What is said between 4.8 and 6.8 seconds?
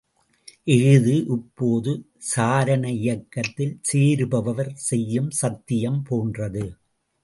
செய்யும் சத்தியம் போன்றது.